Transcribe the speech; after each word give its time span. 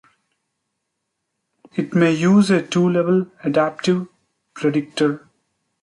It 1.75 1.93
may 1.93 2.11
use 2.11 2.49
a 2.49 2.65
two-level 2.65 3.27
adaptive 3.43 4.07
predictor. 4.55 5.29